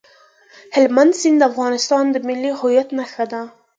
[0.75, 3.41] هلمند سیند د افغانستان د ملي هویت نښه ده.